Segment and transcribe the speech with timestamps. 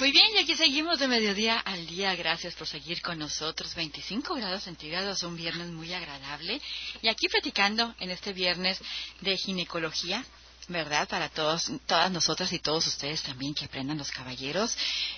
[0.00, 2.14] Muy bien, y aquí seguimos de mediodía al día.
[2.16, 3.74] Gracias por seguir con nosotros.
[3.74, 6.58] 25 grados centígrados, un viernes muy agradable.
[7.02, 8.80] Y aquí platicando en este viernes
[9.20, 10.24] de ginecología,
[10.68, 11.08] ¿verdad?
[11.08, 14.76] Para todos, todas nosotras y todos ustedes también que aprendan los caballeros.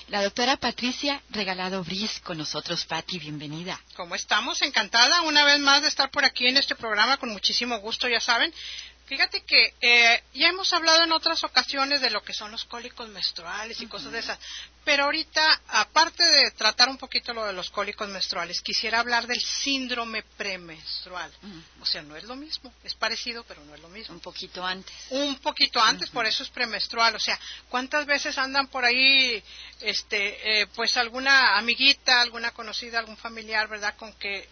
[0.09, 2.85] La doctora Patricia Regalado Briz con nosotros.
[2.85, 3.81] Pati, bienvenida.
[3.97, 4.63] ¿Cómo estamos?
[4.63, 8.21] Encantada una vez más de estar por aquí en este programa con muchísimo gusto, ya
[8.21, 8.53] saben.
[9.07, 13.09] Fíjate que eh, ya hemos hablado en otras ocasiones de lo que son los cólicos
[13.09, 14.39] menstruales y cosas de esas,
[14.85, 19.41] pero ahorita, aparte de tratar un poquito lo de los cólicos menstruales, quisiera hablar del
[19.41, 21.33] síndrome premenstrual.
[21.81, 24.15] O sea, no es lo mismo, es parecido, pero no es lo mismo.
[24.15, 24.95] Un poquito antes.
[25.11, 27.15] Un poquito antes, por eso es premenstrual.
[27.15, 29.43] O sea, ¿cuántas veces andan por ahí,
[29.81, 34.49] este, eh, pues alguna amiguita, alguna conocida, algún familiar, verdad, con que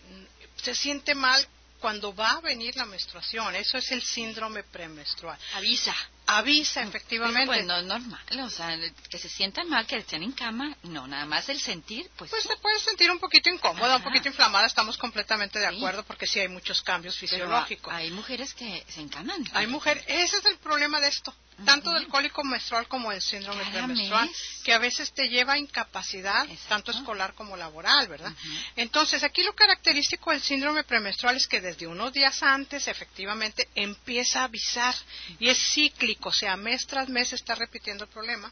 [0.62, 1.46] se siente mal
[1.80, 3.54] cuando va a venir la menstruación.
[3.56, 5.38] Eso es el síndrome premenstrual.
[5.54, 5.94] Avisa.
[6.26, 7.46] Avisa, efectivamente.
[7.46, 8.78] Pues no es normal, o sea,
[9.10, 12.30] que se sientan mal, que estén en cama, no, nada más el sentir, pues...
[12.30, 16.28] Pues se puede sentir un poquito incómoda, un poquito inflamada, estamos completamente de acuerdo, porque
[16.28, 17.92] sí hay muchos cambios fisiológicos.
[17.92, 19.44] hay mujeres que se encaman.
[19.54, 23.64] Hay mujeres, ese es el problema de esto, tanto del cólico menstrual como del síndrome
[23.66, 24.30] premenstrual,
[24.64, 28.32] que a veces te lleva a incapacidad, tanto escolar como laboral, ¿verdad?
[28.76, 34.40] Entonces, aquí lo característico del síndrome premenstrual es que desde unos días antes, efectivamente, empieza
[34.40, 34.94] a avisar,
[35.38, 38.50] y es cíclico o sea, mes tras mes está repitiendo el problema.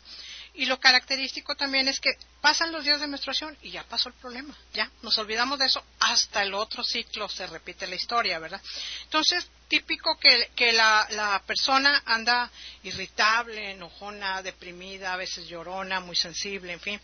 [0.58, 4.16] Y lo característico también es que pasan los días de menstruación y ya pasó el
[4.16, 8.60] problema, ya, nos olvidamos de eso, hasta el otro ciclo se repite la historia, ¿verdad?
[9.04, 12.50] Entonces, típico que, que la, la, persona anda
[12.82, 17.00] irritable, enojona, deprimida, a veces llorona, muy sensible, en fin,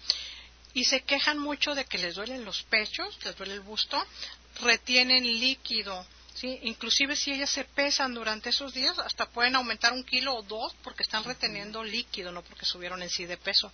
[0.73, 4.05] y se quejan mucho de que les duelen los pechos, les duele el busto,
[4.63, 6.59] retienen líquido, ¿sí?
[6.63, 10.75] Inclusive si ellas se pesan durante esos días, hasta pueden aumentar un kilo o dos
[10.83, 13.73] porque están reteniendo líquido, no porque subieron en sí de peso.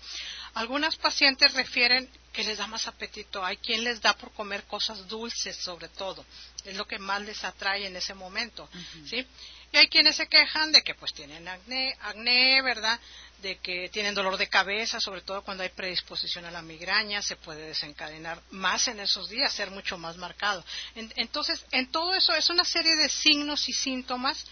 [0.55, 3.45] Algunas pacientes refieren que les da más apetito.
[3.45, 6.25] Hay quien les da por comer cosas dulces, sobre todo.
[6.65, 8.69] Es lo que más les atrae en ese momento,
[9.07, 9.27] ¿sí?
[9.73, 12.99] Y hay quienes se quejan de que pues tienen acné, acné, ¿verdad?
[13.41, 17.37] De que tienen dolor de cabeza, sobre todo cuando hay predisposición a la migraña, se
[17.37, 20.65] puede desencadenar más en esos días, ser mucho más marcado.
[20.95, 24.45] entonces, en todo eso es una serie de signos y síntomas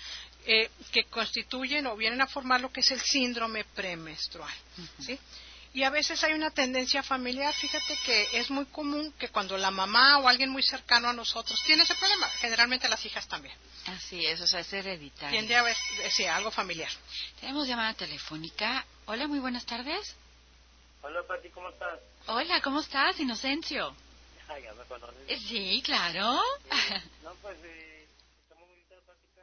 [0.46, 4.54] eh, que constituyen o vienen a formar lo que es el síndrome premenstrual,
[5.00, 5.18] ¿sí?
[5.74, 9.70] Y a veces hay una tendencia familiar, fíjate que es muy común que cuando la
[9.70, 13.54] mamá o alguien muy cercano a nosotros tiene ese problema, generalmente las hijas también.
[13.86, 15.30] Así es, o sea, es hereditario.
[15.30, 15.76] Tiende a haber,
[16.10, 16.90] sí, algo familiar.
[17.40, 18.84] Tenemos llamada telefónica.
[19.06, 20.16] Hola, muy buenas tardes.
[21.02, 22.00] Hola, Pati, ¿cómo estás?
[22.26, 23.94] Hola, ¿cómo estás, Inocencio?
[24.48, 25.16] Ay, ya me conoces.
[25.28, 26.40] Eh, sí, claro.
[27.22, 28.06] no, pues, eh,
[28.42, 29.42] estamos muy plática.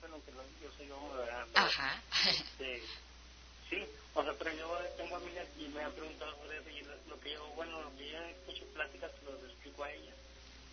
[0.00, 1.46] Bueno, que no, yo soy hombre, ¿verdad?
[1.54, 2.02] Ajá.
[2.28, 2.82] Este,
[3.70, 7.20] sí, o sea, pero yo tengo amigas y me han preguntado sobre eso y lo
[7.20, 10.14] que yo, bueno, lo que yo escucho pláticas, lo explico a ellas.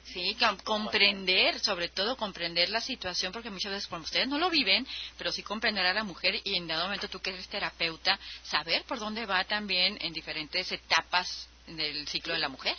[0.03, 4.87] Sí, comprender, sobre todo comprender la situación, porque muchas veces como ustedes no lo viven,
[5.17, 8.83] pero sí comprender a la mujer y en dado momento tú que eres terapeuta, saber
[8.85, 12.75] por dónde va también en diferentes etapas del ciclo de la mujer.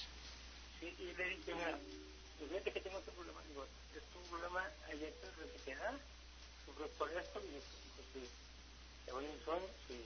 [0.80, 1.78] Sí, y le dije, mira,
[2.38, 5.94] pues fíjate que tengo este problema, digo, es un problema ayer de queda,
[6.98, 8.28] por esto, y pues sí,
[9.06, 10.04] te voy un sueño, sí,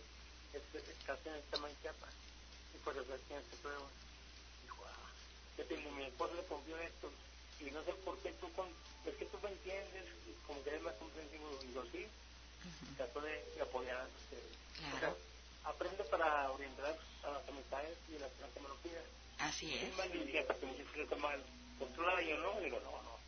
[0.57, 2.09] es, es casi en esta manchapa,
[2.75, 3.89] y por eso tiene este problema
[5.57, 7.11] que tengo, mi esposo le confió esto
[7.61, 8.69] y no sé por qué tú, con,
[9.07, 10.05] es que tú me entiendes,
[10.47, 12.07] como que eres más comprensivo, digo, sí,
[12.97, 14.97] trato de, apoyar a ustedes.
[14.97, 15.15] O sea,
[15.65, 19.05] aprende para orientar a las amistades y a las personas que me lo pidan.
[19.39, 19.83] Así es.
[19.85, 21.43] Es malicia, porque muchas veces está mal
[21.79, 23.19] controlada, yo no, digo, no, no,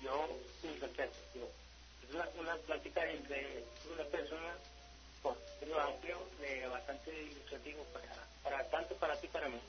[0.00, 0.28] yo
[0.60, 1.50] sin respeto, digo,
[2.04, 4.56] es una, una plática entre una persona
[5.22, 5.36] con
[6.40, 9.60] de bastante ilustrativo para, para tanto para ti para mí.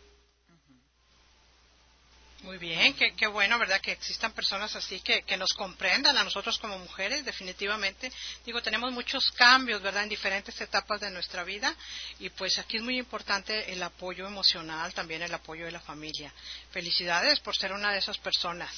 [2.44, 3.80] Muy bien, qué, qué, bueno, ¿verdad?
[3.80, 8.12] Que existan personas así que, que, nos comprendan a nosotros como mujeres, definitivamente.
[8.46, 10.04] Digo, tenemos muchos cambios, ¿verdad?
[10.04, 11.74] En diferentes etapas de nuestra vida
[12.20, 16.34] y pues aquí es muy importante el apoyo emocional, también el apoyo de la familia.
[16.72, 18.76] Felicidades por ser una de esas personas.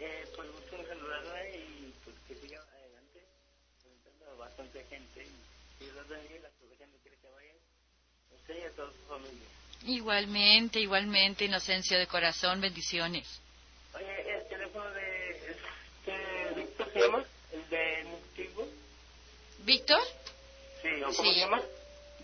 [0.00, 3.24] Eh, pues gusto saludarla y pues que siga adelante,
[4.36, 7.54] bastante gente y, y Daniel, la gente quiere que vaya,
[8.50, 9.46] usted y a toda su familia.
[9.86, 13.26] Igualmente, igualmente, Inocencio de corazón, bendiciones.
[13.94, 15.56] Oye, el teléfono de,
[16.06, 18.68] de Víctor se llama, el de Nutivo.
[19.60, 20.00] ¿Víctor?
[20.82, 21.62] Sí, ¿o cómo se llama?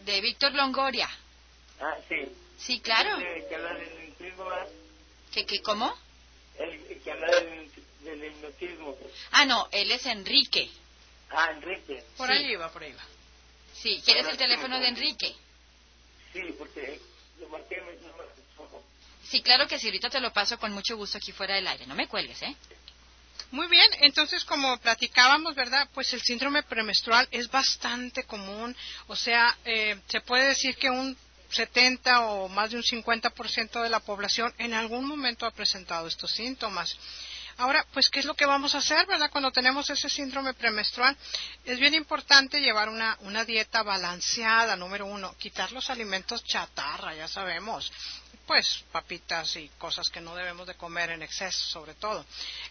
[0.05, 1.08] De Víctor Longoria.
[1.81, 2.29] Ah, sí.
[2.58, 3.19] Sí, claro.
[3.19, 4.50] De, que habla de Nutivo,
[5.32, 5.94] ¿Qué, qué, cómo?
[6.56, 7.70] que habla del,
[8.02, 8.96] del hipnotismo.
[9.31, 10.70] Ah, no, él es Enrique.
[11.31, 12.02] Ah, Enrique.
[12.17, 13.05] Por ahí va, por ahí va.
[13.75, 15.37] Sí, ¿quieres el teléfono de Enrique?
[16.37, 17.00] Sí, porque
[17.41, 17.83] lo marqué,
[19.23, 21.87] Sí, claro que sí, ahorita te lo paso con mucho gusto aquí fuera del aire.
[21.87, 22.55] No me cuelgues, ¿eh?
[23.53, 25.88] Muy bien, entonces como platicábamos, ¿verdad?
[25.94, 31.17] Pues el síndrome premenstrual es bastante común, o sea, eh, se puede decir que un
[31.50, 36.32] 70 o más de un 50% de la población en algún momento ha presentado estos
[36.32, 36.97] síntomas.
[37.58, 39.31] Ahora, pues, ¿qué es lo que vamos a hacer, verdad?
[39.31, 41.17] Cuando tenemos ese síndrome premenstrual,
[41.64, 47.29] es bien importante llevar una, una dieta balanceada, número uno, quitar los alimentos chatarra, ya
[47.29, 47.91] sabemos,
[48.46, 52.25] pues papitas y cosas que no debemos de comer en exceso sobre todo.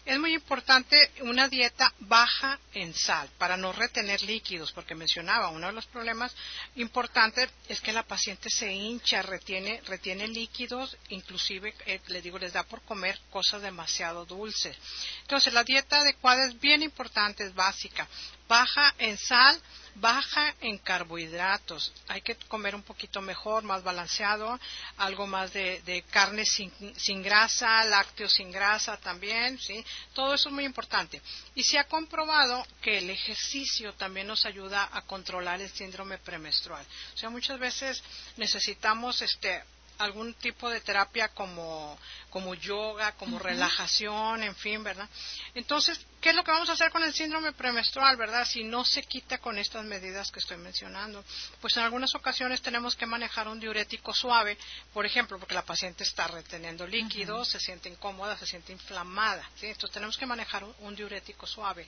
[0.04, 5.66] Es muy importante una dieta baja en sal para no retener líquidos, porque mencionaba, uno
[5.66, 6.34] de los problemas
[6.76, 12.62] importantes es que la paciente se hincha, retiene, retiene líquidos, inclusive, eh, digo, les da
[12.62, 14.76] por comer cosas demasiado dulces.
[15.22, 18.08] Entonces, la dieta adecuada es bien importante, es básica.
[18.48, 19.60] Baja en sal,
[20.00, 21.92] baja en carbohidratos.
[22.08, 24.58] Hay que comer un poquito mejor, más balanceado,
[24.98, 29.84] algo más de, carne sin, sin, grasa, lácteos sin grasa también, ¿sí?
[30.12, 31.20] Todo eso es muy importante.
[31.54, 36.84] Y se ha comprobado que el ejercicio también nos ayuda a controlar el síndrome premenstrual.
[37.14, 38.02] O sea, muchas veces
[38.36, 39.62] necesitamos este
[39.98, 41.98] algún tipo de terapia como,
[42.30, 45.08] como yoga, como relajación, en fin, ¿verdad?
[45.54, 48.46] Entonces, ¿qué es lo que vamos a hacer con el síndrome premenstrual, verdad?
[48.46, 51.24] Si no se quita con estas medidas que estoy mencionando.
[51.60, 54.58] Pues en algunas ocasiones tenemos que manejar un diurético suave,
[54.92, 59.66] por ejemplo, porque la paciente está reteniendo líquidos, se siente incómoda, se siente inflamada, ¿sí?
[59.66, 61.86] Entonces tenemos que manejar un, diurético suave.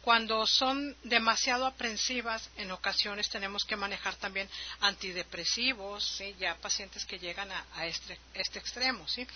[0.00, 4.48] Cuando son demasiado aprensivas, en ocasiones tenemos que manejar también
[4.80, 6.34] antidepresivos, ¿sí?
[6.38, 9.26] Ya pacientes que llegan a, este, este, extremo, ¿sí?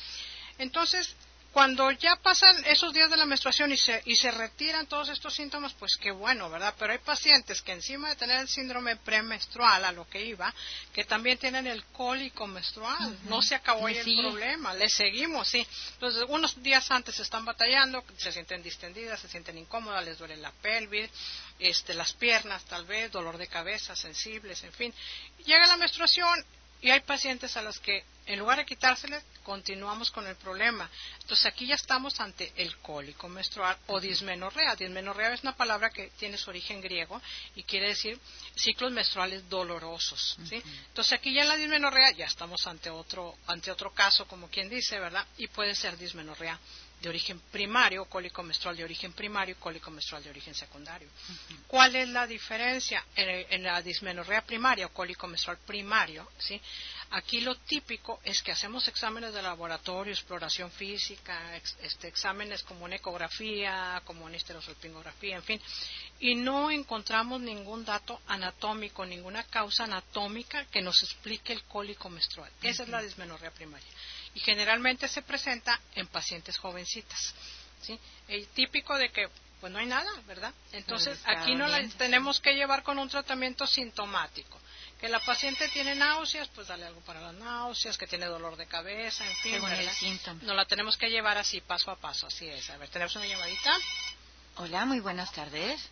[0.59, 1.15] Entonces,
[1.53, 5.35] cuando ya pasan esos días de la menstruación y se, y se retiran todos estos
[5.35, 6.75] síntomas, pues qué bueno, ¿verdad?
[6.79, 10.53] Pero hay pacientes que encima de tener el síndrome premenstrual, a lo que iba,
[10.95, 13.19] que también tienen el cólico menstrual.
[13.25, 15.67] No se acabó ahí el problema, le seguimos, sí.
[15.93, 20.53] Entonces, unos días antes están batallando, se sienten distendidas, se sienten incómodas, les duele la
[20.53, 21.11] pelvis,
[21.59, 24.95] este, las piernas tal vez, dolor de cabeza, sensibles, en fin.
[25.45, 26.43] Llega la menstruación
[26.83, 30.91] y hay pacientes a los que, en lugar de quitárseles, continuamos con el problema.
[31.21, 34.75] Entonces aquí ya estamos ante el cólico menstrual o dismenorrea.
[34.75, 37.23] Dismenorrea es una palabra que tiene su origen griego
[37.55, 38.19] y quiere decir
[38.57, 40.37] ciclos menstruales dolorosos.
[40.49, 40.61] ¿sí?
[40.89, 44.69] Entonces aquí ya en la dismenorrea ya estamos ante otro, ante otro caso, como quien
[44.69, 45.25] dice, ¿verdad?
[45.39, 46.59] Y puede ser dismenorrea
[47.03, 51.09] de origen primario, cólico menstrual de origen primario y cólico menstrual de origen secundario.
[51.67, 56.31] ¿Cuál es la diferencia en, la dismenorrea primaria o cólico menstrual primario?
[56.39, 56.61] ¿sí?
[57.15, 62.97] Aquí lo típico es que hacemos exámenes de laboratorio, exploración física, este, exámenes como una
[62.97, 65.61] ecografía, como una histerosalpingografía, en fin,
[66.21, 72.51] y no encontramos ningún dato anatómico, ninguna causa anatómica que nos explique el cólico menstrual.
[72.63, 73.89] Esa es la dismenorrea primaria
[74.35, 77.35] y generalmente se presenta en pacientes jovencitas.
[77.83, 77.99] ¿sí?
[78.29, 79.29] El típico de que
[79.61, 80.53] pues no hay nada, ¿verdad?
[80.73, 84.59] Entonces aquí no la tenemos que llevar con un tratamiento sintomático.
[85.03, 88.67] Que la paciente tiene náuseas, pues dale algo para las náuseas, que tiene dolor de
[88.67, 92.71] cabeza, en fin, No la tenemos que llevar así, paso a paso, así es.
[92.71, 93.77] A ver, ¿tenemos una llamadita?
[94.59, 95.91] Hola, muy buenas tardes.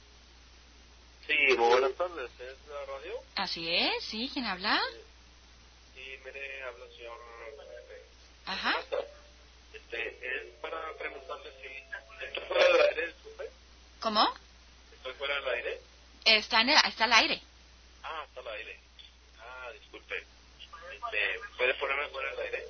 [1.26, 2.30] Sí, muy buenas tardes.
[2.38, 3.14] ¿Es la radio?
[3.34, 4.80] Así es, sí, ¿quién habla?
[5.92, 7.18] Sí, mire, habla el señor
[8.46, 8.76] Ajá.
[9.72, 13.50] Este, es para preguntarle si estoy fuera del aire, disculpe.
[13.98, 14.34] ¿Cómo?
[14.92, 15.80] ¿Estoy fuera del aire?
[16.26, 17.42] Está, en el, está al aire.
[18.04, 18.80] Ah, está al aire.
[19.72, 20.16] Disculpe.
[20.92, 22.64] Este, ¿Puede ponerme del aire?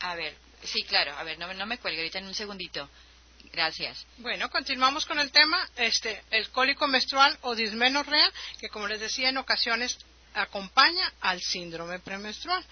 [0.00, 1.12] A ver, sí, claro.
[1.12, 2.88] A ver, no, no me cuelgue ahorita en un segundito.
[3.52, 4.06] Gracias.
[4.18, 9.28] Bueno, continuamos con el tema, este, el cólico menstrual o dismenorrea, que como les decía
[9.28, 9.96] en ocasiones
[10.34, 12.64] acompaña al síndrome premenstrual.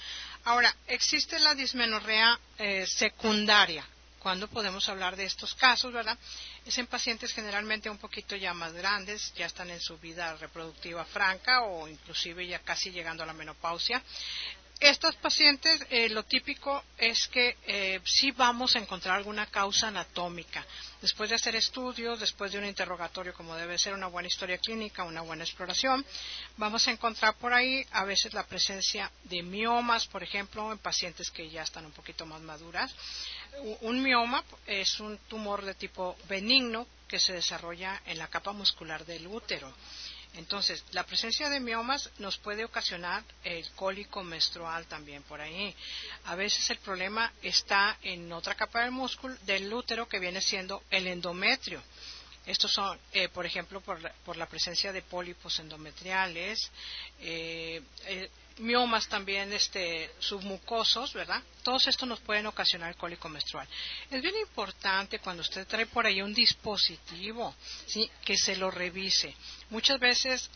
[0.45, 3.87] Ahora, existe la dismenorrea eh, secundaria.
[4.23, 6.17] ¿Cuándo podemos hablar de estos casos, verdad?
[6.64, 11.05] Es en pacientes generalmente un poquito ya más grandes, ya están en su vida reproductiva
[11.05, 14.00] franca o inclusive ya casi llegando a la menopausia.
[14.83, 20.67] Estos pacientes, eh, lo típico es que eh, sí vamos a encontrar alguna causa anatómica.
[21.01, 25.05] Después de hacer estudios, después de un interrogatorio, como debe ser una buena historia clínica,
[25.05, 26.05] una buena exploración,
[26.57, 31.31] vamos a encontrar por ahí a veces la presencia de miomas, por ejemplo, en pacientes
[31.31, 32.93] que ya están un poquito más maduras.
[33.83, 39.07] Un mioma es un tumor de tipo benigno que se desarrolla en la capa muscular
[39.07, 39.73] del útero
[40.35, 45.75] Entonces, la presencia de miomas nos puede ocasionar el cólico menstrual también por ahí.
[46.25, 50.83] A veces el problema está en otra capa del músculo del útero que viene siendo
[50.91, 51.83] el endometrio.
[52.47, 56.71] Estos son, eh, por ejemplo, por la, presencia de pólipos endometriales,
[57.21, 61.43] eh, eh, miomas también este, submucosos, ¿verdad?
[61.63, 63.69] Todos estos nos pueden ocasionar cólico menstrual.
[64.11, 67.55] Es bien importante cuando usted trae por ahí un dispositivo,
[67.87, 68.11] ¿sí?
[68.25, 69.35] Que se lo revise.
[69.71, 70.51] Muchas veces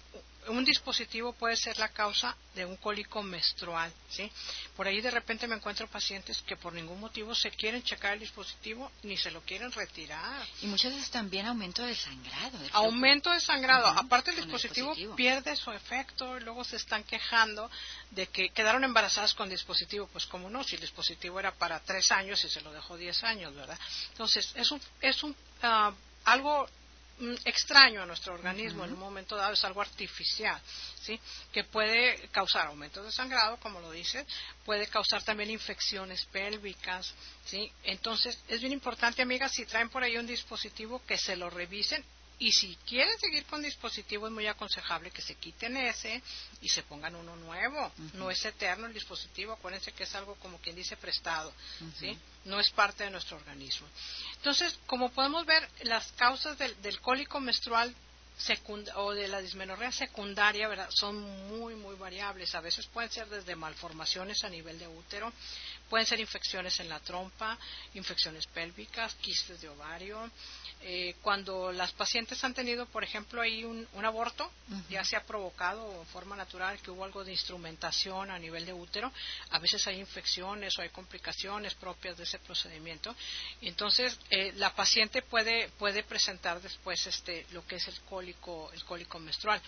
[0.49, 4.31] un dispositivo puede ser la causa de un cólico menstrual, ¿sí?
[4.77, 8.21] Por ahí de repente me encuentro pacientes que por ningún motivo se quieren checar el
[8.21, 10.47] dispositivo ni se lo quieren retirar.
[10.63, 12.59] Y muchas veces también aumento de sangrado.
[12.73, 13.87] aumento de sangrado.
[13.89, 17.71] Aparte el dispositivo, pierde su efecto y luego se están quejando
[18.11, 20.09] de que quedaron embarazadas con dispositivo.
[20.09, 23.23] Pues como no, si el dispositivo era para tres años y se lo dejó diez
[23.25, 23.79] años, ¿verdad?
[24.11, 25.93] Entonces es un, es un ah,
[26.25, 26.69] algo
[27.45, 30.61] extraño a nuestro organismo en un momento dado, es algo artificial,
[31.01, 31.19] ¿sí?
[31.53, 34.27] Que puede causar aumentos de sangrado, como lo dice,
[34.65, 37.71] puede causar también infecciones pélvicas, ¿sí?
[37.85, 42.05] Entonces, es bien importante, amigas, si traen por ahí un dispositivo, que se lo revisen
[42.39, 46.23] y si quieren seguir con dispositivo es muy aconsejable que se quiten ese
[46.61, 47.91] y se pongan uno nuevo.
[48.15, 51.53] No es eterno el dispositivo, acuérdense que es algo como quien dice prestado,
[51.99, 52.19] ¿sí?
[52.47, 53.87] No es parte de nuestro organismo.
[54.37, 57.95] Entonces, como podemos ver, las causas del, del cólico menstrual
[58.97, 62.55] o de la dismenorrea secundaria son muy, muy variables.
[62.55, 65.33] A veces pueden ser desde malformaciones a nivel de útero,
[65.89, 67.59] pueden ser infecciones en la trompa,
[67.95, 70.31] infecciones pélvicas, quistes de ovario,
[70.83, 74.51] eh, cuando las pacientes han tenido, por ejemplo, ahí un, aborto,
[74.89, 78.73] ya se ha provocado en forma natural que hubo algo de instrumentación a nivel de
[78.73, 79.13] útero,
[79.51, 83.17] a veces hay infecciones o hay complicaciones propias de ese procedimiento.
[83.63, 88.85] Entonces, eh, la paciente puede, puede presentar después este, lo que es el cólico, el
[88.85, 89.61] cólico menstrual.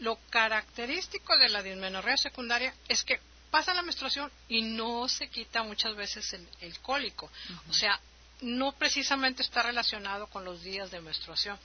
[0.00, 3.20] Lo característico de la dismenorrea secundaria es que
[3.54, 7.30] pasa la menstruación y no se quita muchas veces el, cólico.
[7.70, 8.00] O sea,
[8.44, 11.58] no precisamente está relacionado con los días de menstruación.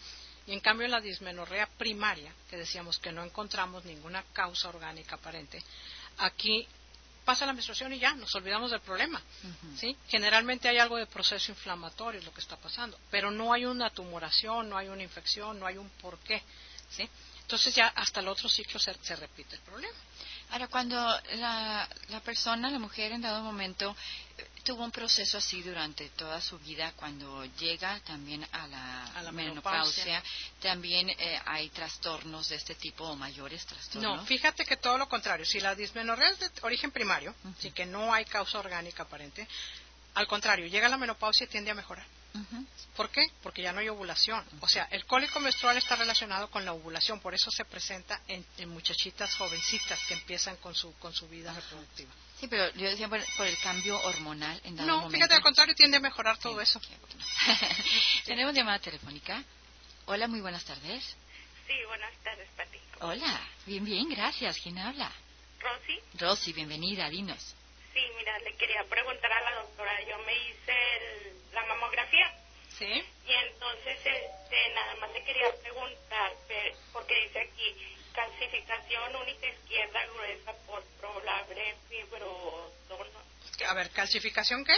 [0.47, 5.61] Y en cambio la dismenorrea primaria, que decíamos que no encontramos ninguna causa orgánica aparente,
[6.17, 6.67] aquí
[7.25, 9.21] pasa la menstruación y ya, nos olvidamos del problema.
[9.77, 9.95] ¿sí?
[10.07, 13.91] Generalmente hay algo de proceso inflamatorio, es lo que está pasando, pero no hay una
[13.91, 16.41] tumoración, no hay una infección, no hay un porqué.
[16.89, 17.07] ¿sí?
[17.41, 19.97] Entonces ya hasta el otro ciclo se, se repite el problema.
[20.51, 20.95] Ahora, cuando
[21.35, 23.95] la, la persona, la mujer en dado momento
[24.63, 26.93] tuvo un proceso así durante toda su vida.
[26.95, 30.21] Cuando llega también a la, menopausia,
[30.61, 34.17] también eh, hay trastornos de este tipo o mayores trastornos.
[34.17, 35.45] No, fíjate que todo lo contrario.
[35.45, 39.47] Si la dismenorrea es de origen primario, uh que no hay causa orgánica aparente,
[40.15, 42.05] al contrario, llega a la menopausia y tiende a mejorar.
[42.95, 43.21] ¿Por qué?
[43.41, 44.43] Porque ya no hay ovulación.
[44.61, 48.45] O sea, el cólico menstrual está relacionado con la ovulación, por eso se presenta en,
[48.69, 52.11] muchachitas jovencitas que empiezan con su, con su vida reproductiva.
[52.39, 55.97] Sí, pero yo decía por, el cambio hormonal en dado No, fíjate, al contrario, tiende
[55.97, 56.79] a mejorar todo eso.
[58.25, 59.43] Tenemos llamada telefónica.
[60.05, 61.03] Hola, muy buenas tardes.
[61.67, 62.79] Sí, buenas tardes, Pati.
[63.01, 64.57] Hola, bien, bien, gracias.
[64.61, 65.11] ¿Quién habla?
[65.59, 65.99] Rosy.
[66.17, 67.55] Rosy, bienvenida, dinos.
[67.99, 70.01] Sí, mira, le quería preguntar a la doctora.
[70.03, 72.33] Yo me hice la mamografía.
[72.77, 72.85] Sí.
[72.85, 76.31] Y entonces, este, nada más le quería preguntar,
[76.93, 83.19] porque dice aquí, calcificación única izquierda gruesa por probable fibroadorno.
[83.67, 84.77] A ver, ¿calcificación qué?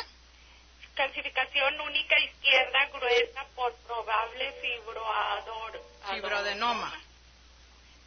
[0.96, 5.80] Calcificación única izquierda gruesa por probable fibroador.
[6.12, 7.00] Fibroadenoma.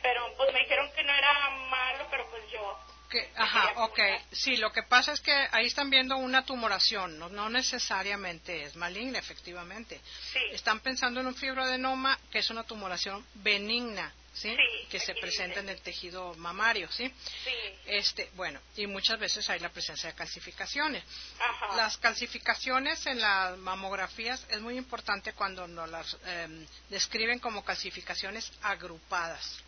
[0.03, 2.94] Pero pues me dijeron que no era malo, pero pues yo
[3.37, 3.99] ajá, ok.
[4.33, 9.19] Sí, lo que pasa es que ahí están viendo una tumoración, no, necesariamente es maligna,
[9.19, 10.01] efectivamente.
[10.33, 10.41] Sí.
[10.53, 14.57] Están pensando en un fibroadenoma que es una tumoración benigna, ¿sí?
[14.91, 17.13] que se presenta en el tejido mamario, ¿sí?
[17.45, 17.51] Sí.
[17.87, 21.05] Este, bueno, y muchas veces hay la presencia de calcificaciones.
[21.41, 21.77] Ajá.
[21.77, 28.53] Las calcificaciones en las mamografías es muy importante cuando nos las em, describen como calcificaciones
[28.63, 29.63] agrupadas.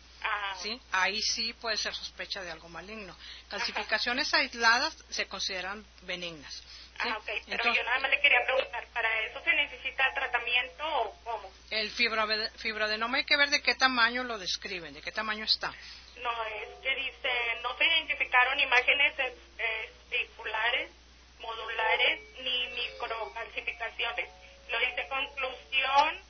[0.61, 0.79] ¿Sí?
[0.91, 3.15] Ahí sí puede ser sospecha de algo maligno.
[3.49, 6.63] Calcificaciones aisladas se consideran benignas.
[6.99, 11.51] Ah, Pero yo nada más le quería preguntar, ¿para eso se necesita tratamiento o cómo?
[11.69, 15.71] El fibroadenoma hay que ver de qué tamaño lo describen, de qué tamaño está.
[16.21, 17.29] No, es que dice,
[17.61, 19.13] no se identificaron imágenes
[19.59, 20.89] especulares,
[21.39, 24.29] modulares ni microcalcificaciones.
[24.69, 26.21] Lo dice conclusión,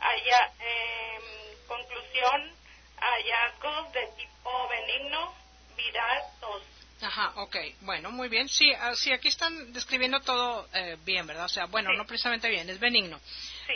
[0.00, 2.56] allá, eh, conclusión
[2.98, 5.34] hallazgos de tipo benigno,
[5.76, 6.62] viral, tos.
[7.02, 7.56] Ajá, ok.
[7.82, 8.48] Bueno, muy bien.
[8.48, 11.44] Sí, ah, sí aquí están describiendo todo eh, bien, ¿verdad?
[11.44, 13.20] O sea, bueno, no precisamente bien, es benigno.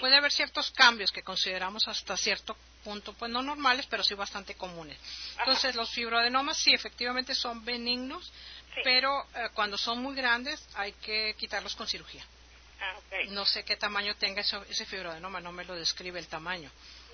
[0.00, 4.54] Puede haber ciertos cambios que consideramos hasta cierto punto, pues no normales, pero sí bastante
[4.54, 4.98] comunes.
[5.38, 8.32] Entonces, los fibroadenomas sí, efectivamente son benignos,
[8.82, 12.24] pero eh, cuando son muy grandes hay que quitarlos con cirugía.
[12.80, 12.94] Ah,
[13.28, 16.70] no sé qué tamaño tenga ese fibroadenoma, no me lo describe el tamaño.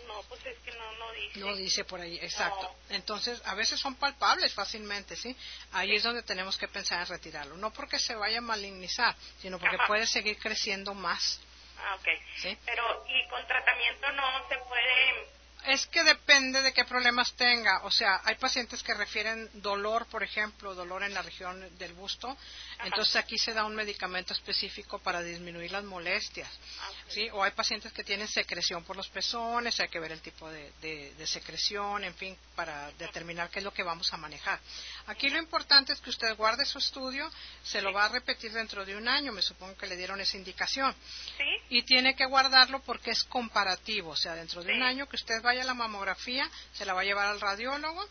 [0.06, 1.38] No, pues es que no, no dice.
[1.40, 2.74] No dice por ahí, exacto.
[2.90, 5.36] Entonces, a veces son palpables fácilmente, ¿sí?
[5.72, 7.56] Ahí es donde tenemos que pensar en retirarlo.
[7.56, 11.40] No porque se vaya a malignizar, sino porque puede seguir creciendo más.
[11.78, 12.08] Ah, ok.
[12.40, 12.58] ¿Sí?
[12.64, 15.35] Pero, ¿y con tratamiento no se puede
[15.66, 17.80] es que depende de qué problemas tenga.
[17.82, 22.36] O sea, hay pacientes que refieren dolor, por ejemplo, dolor en la región del busto.
[22.84, 26.48] Entonces aquí se da un medicamento específico para disminuir las molestias.
[26.80, 27.28] Ah, ¿sí?
[27.32, 30.72] O hay pacientes que tienen secreción por los pezones, hay que ver el tipo de,
[30.80, 34.60] de, secreción, en fin, para determinar qué es lo que vamos a manejar.
[35.06, 37.30] Aquí lo importante es que usted guarde su estudio,
[37.64, 40.36] se lo va a repetir dentro de un año, me supongo que le dieron esa
[40.36, 40.94] indicación.
[41.36, 41.44] ¿Sí?
[41.70, 45.42] Y tiene que guardarlo porque es comparativo, o sea, dentro de un año que usted
[45.42, 48.06] vaya a la mamografía, se la va a llevar al radiólogo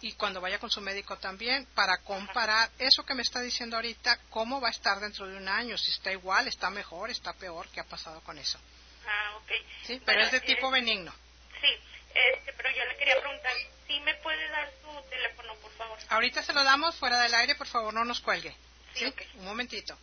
[0.00, 4.18] y cuando vaya con su médico también para comparar eso que me está diciendo ahorita,
[4.30, 7.68] cómo va a estar dentro de un año, si está igual, está mejor, está peor,
[7.68, 8.58] qué ha pasado con eso.
[9.06, 9.52] Ah, ok.
[9.84, 11.12] Sí, pero es de tipo benigno.
[11.60, 11.68] Sí,
[12.14, 13.52] este, pero yo le quería preguntar,
[13.86, 15.98] ¿sí me puede dar su teléfono, por favor?
[16.08, 18.54] Ahorita se lo damos fuera del aire, por favor, no nos cuelgue.
[18.94, 19.96] Sí, un momentito.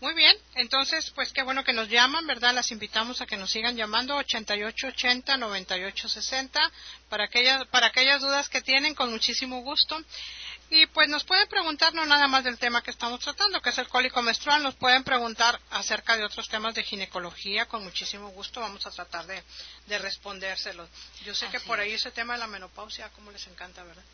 [0.00, 2.54] Muy bien, entonces, pues qué bueno que nos llaman, ¿verdad?
[2.54, 6.58] Las invitamos a que nos sigan llamando 8880-9860
[7.10, 10.02] para aquellas, para aquellas dudas que tienen, con muchísimo gusto.
[10.70, 13.76] Y pues nos pueden preguntar no nada más del tema que estamos tratando, que es
[13.76, 18.60] el cólico menstrual, nos pueden preguntar acerca de otros temas de ginecología, con muchísimo gusto
[18.60, 19.44] vamos a tratar de,
[19.86, 20.88] de respondérselos.
[21.26, 24.04] Yo sé que por ahí ese tema de la menopausia, como les encanta, ¿verdad?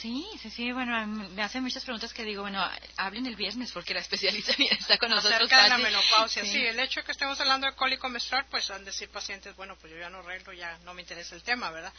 [0.00, 2.62] Sí, sí, sí, bueno, me hacen muchas preguntas que digo, bueno,
[2.98, 5.34] hablen el viernes porque la especialista está con nosotros.
[5.34, 6.58] Acerca de la menopausia, sí.
[6.58, 9.74] el hecho de que estemos hablando de cólico menstrual, pues han de decir pacientes, bueno,
[9.80, 11.92] pues yo ya no arreglo, ya no me interesa el tema, ¿verdad?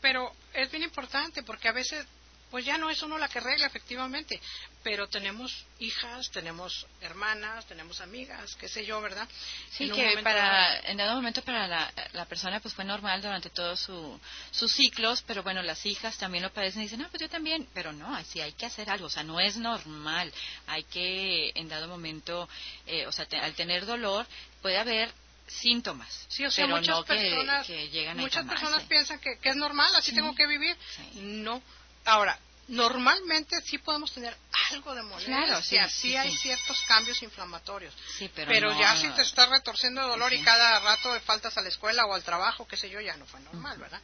[0.00, 2.06] Pero es bien importante porque a veces
[2.50, 4.40] pues ya no es uno la que regla efectivamente,
[4.82, 9.28] pero tenemos hijas, tenemos hermanas, tenemos amigas, qué sé yo, ¿verdad?
[9.70, 14.20] Sí, que para, en dado momento para la, persona pues fue normal durante todos su,
[14.50, 17.68] sus ciclos, pero bueno, las hijas también lo padecen y dicen, no, pues yo también,
[17.72, 20.32] pero no, así hay que hacer algo, o sea, no es normal,
[20.66, 22.48] hay que en dado momento,
[22.86, 24.26] eh, o sea, al tener dolor
[24.62, 25.12] puede haber
[25.46, 26.26] síntomas.
[26.28, 27.68] Sí, o sea, muchas personas,
[28.16, 30.76] muchas personas piensan que, es normal, así tengo que vivir.
[31.14, 31.62] No,
[32.04, 34.36] Ahora, normalmente sí podemos tener
[34.70, 37.94] algo de molestia, claro, sí, sí, hay ciertos cambios inflamatorios,
[38.34, 42.14] pero, ya si te está retorciendo dolor y cada rato faltas a la escuela o
[42.14, 44.00] al trabajo, qué sé yo, ya no fue normal, ¿verdad?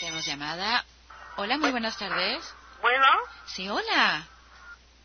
[0.00, 0.84] Tenemos llamada.
[1.36, 2.44] Hola, muy buenas tardes.
[2.80, 3.06] Bueno.
[3.46, 4.26] Sí, hola.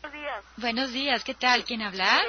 [0.02, 0.44] Buenos días.
[0.56, 1.64] Buenos días, ¿qué tal?
[1.64, 2.20] ¿Quién habla?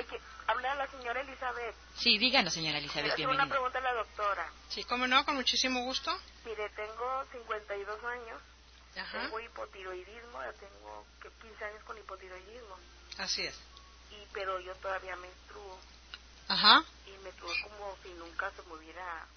[0.47, 1.75] Habla la señora Elizabeth.
[1.97, 3.43] Sí, díganos, señora Elizabeth, bienvenida.
[3.43, 4.51] una pregunta a la doctora.
[4.69, 6.12] Sí, cómo no, con muchísimo gusto.
[6.45, 8.41] Mire, tengo 52 años
[8.93, 11.06] tengo hipotiroidismo, ya tengo
[11.41, 12.78] 15 años con hipotiroidismo.
[13.17, 13.56] Así es.
[14.12, 15.80] Y, pero yo todavía menstruo.
[16.47, 16.84] Ajá.
[17.06, 19.28] Y me menstruo como si nunca se me hubiera...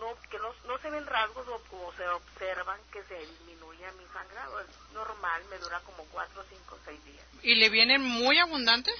[0.00, 4.04] No, que no, no se ven rasgos o como se observan que se disminuye mi
[4.12, 4.60] sangrado.
[4.60, 7.26] Es normal, me dura como 4, 5, 6 días.
[7.42, 8.92] ¿Y le viene muy abundante?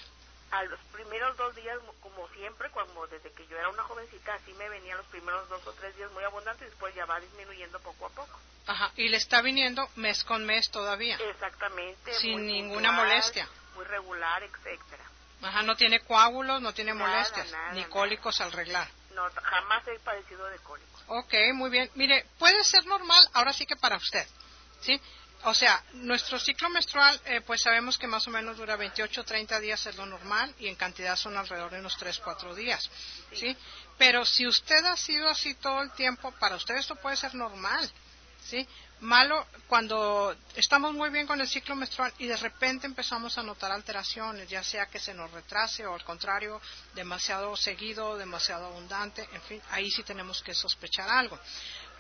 [0.51, 4.53] A los primeros dos días, como siempre, como desde que yo era una jovencita, así
[4.55, 7.79] me venían los primeros dos o tres días muy abundantes y después ya va disminuyendo
[7.81, 8.41] poco a poco.
[8.67, 11.17] Ajá, y le está viniendo mes con mes todavía.
[11.17, 12.13] Exactamente.
[12.15, 13.49] Sin ninguna molestia.
[13.75, 15.05] Muy regular, etcétera.
[15.43, 18.89] Ajá, no tiene coágulos, no tiene molestias, ni cólicos al reglar.
[19.15, 21.03] No, jamás he padecido de cólicos.
[21.07, 21.91] Ok, muy bien.
[21.95, 24.27] Mire, puede ser normal, ahora sí que para usted,
[24.81, 25.01] ¿sí?
[25.45, 29.25] O sea, nuestro ciclo menstrual, eh, pues sabemos que más o menos dura 28 o
[29.25, 32.91] 30 días es lo normal y en cantidad son alrededor de unos 3 4 días,
[33.33, 33.57] ¿sí?
[33.97, 37.89] Pero si usted ha sido así todo el tiempo, para usted esto puede ser normal,
[38.45, 38.67] ¿sí?
[39.01, 43.71] Malo cuando estamos muy bien con el ciclo menstrual y de repente empezamos a notar
[43.71, 46.61] alteraciones, ya sea que se nos retrase o al contrario,
[46.97, 51.39] demasiado seguido, demasiado abundante, en fin, ahí sí tenemos que sospechar algo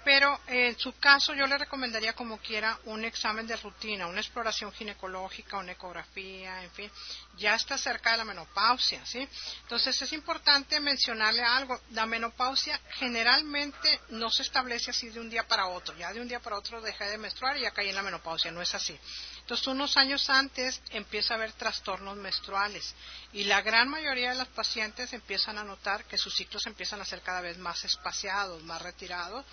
[0.09, 4.73] pero en su caso yo le recomendaría como quiera un examen de rutina, una exploración
[4.73, 6.91] ginecológica, una ecografía, en fin,
[7.37, 9.29] ya está cerca de la menopausia, ¿sí?
[9.65, 15.47] Entonces es importante mencionarle algo, la menopausia generalmente no se establece así de un día
[15.47, 17.95] para otro, ya de un día para otro dejé de menstruar y ya caí en
[17.95, 18.99] la menopausia, no es así.
[19.41, 22.95] Entonces unos años antes empieza a haber trastornos menstruales
[23.35, 27.05] y la gran mayoría de las pacientes empiezan a notar que sus ciclos empiezan a
[27.05, 29.45] ser cada vez más espaciados, más retirados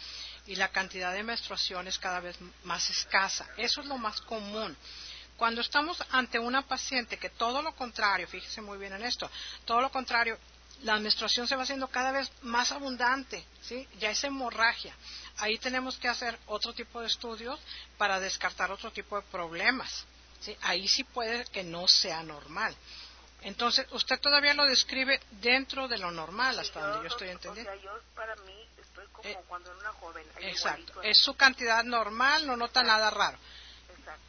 [0.47, 3.47] y la cantidad de menstruación es cada vez más escasa.
[3.57, 4.75] Eso es lo más común.
[5.37, 9.29] Cuando estamos ante una paciente que todo lo contrario, fíjese muy bien en esto,
[9.65, 10.37] todo lo contrario,
[10.83, 13.87] la menstruación se va haciendo cada vez más abundante, ¿sí?
[13.99, 14.95] Ya es hemorragia.
[15.37, 17.59] Ahí tenemos que hacer otro tipo de estudios
[17.97, 20.05] para descartar otro tipo de problemas.
[20.39, 20.55] ¿sí?
[20.61, 22.75] Ahí sí puede que no sea normal.
[23.45, 27.71] Entonces, usted todavía lo describe dentro de lo normal, hasta donde yo estoy entendiendo.
[27.71, 30.25] O sea, yo para mí estoy como eh, cuando era una joven.
[30.41, 31.01] Exacto.
[31.03, 33.37] Es su cantidad normal, no nota nada raro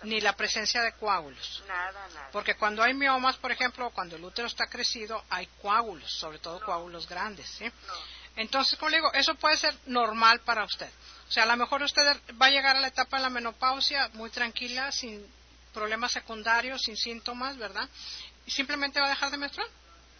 [0.02, 1.62] ni la presencia de coágulos.
[1.66, 2.28] Nada, nada.
[2.32, 6.60] Porque cuando hay miomas, por ejemplo, cuando el útero está crecido, hay coágulos, sobre todo
[6.60, 7.70] coágulos grandes, ¿sí?
[8.36, 10.90] Entonces, como le digo, eso puede ser normal para usted.
[11.28, 14.10] O sea, a lo mejor usted va a llegar a la etapa de la menopausia
[14.12, 15.26] muy tranquila, sin
[15.72, 17.88] problemas secundarios, sin síntomas, ¿verdad?
[18.46, 19.68] Y simplemente va a dejar de menstruar,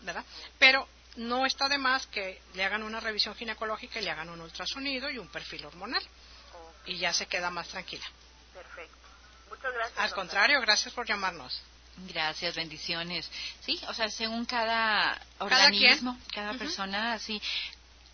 [0.02, 0.24] ¿verdad?
[0.58, 4.40] Pero no está de más que le hagan una revisión ginecológica y le hagan un
[4.40, 6.02] ultrasonido y un perfil hormonal.
[6.84, 8.04] Y ya se queda más tranquila.
[8.52, 8.96] Perfecto.
[9.48, 9.98] Muchas gracias.
[9.98, 11.62] Al contrario, gracias por llamarnos.
[12.08, 13.30] Gracias, bendiciones.
[13.64, 17.40] Sí, o sea, según cada organismo, cada, persona, sí.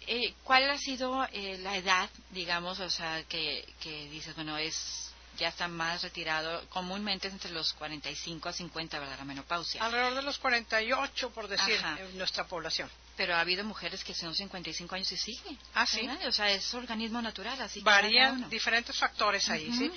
[0.07, 5.12] Eh, ¿Cuál ha sido eh, la edad, digamos, o sea, que, que dices, bueno, es
[5.39, 9.19] ya está más retirado, comúnmente es entre los 45 a 50, ¿verdad?
[9.19, 9.85] La menopausia.
[9.85, 12.91] Alrededor de los 48, por decir, en nuestra población.
[13.17, 15.59] Pero ha habido mujeres que son 55 años y siguen.
[15.75, 16.09] Ah, sí.
[16.27, 19.91] O sea, es organismo natural, así Varían diferentes factores ahí, ¿sí?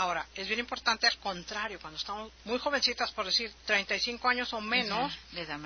[0.00, 4.60] Ahora, es bien importante al contrario, cuando estamos muy jovencitas, por decir 35 años o
[4.62, 5.12] menos,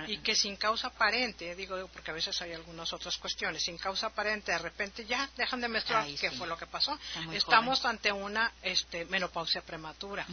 [0.08, 4.08] y que sin causa aparente, digo porque a veces hay algunas otras cuestiones, sin causa
[4.08, 6.98] aparente, de repente ya dejan de menstruar, ¿qué fue lo que pasó?
[7.32, 10.26] Estamos ante una este, menopausia prematura.